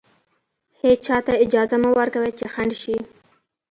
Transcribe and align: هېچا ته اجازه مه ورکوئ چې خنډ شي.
هېچا 0.81 1.17
ته 1.25 1.33
اجازه 1.45 1.75
مه 1.81 1.89
ورکوئ 1.97 2.31
چې 2.39 2.45
خنډ 2.53 2.71
شي. 2.81 2.97